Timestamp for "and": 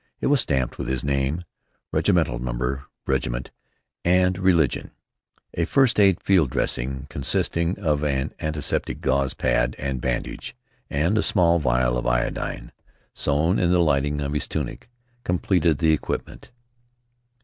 4.03-4.35, 9.77-10.01, 10.89-11.19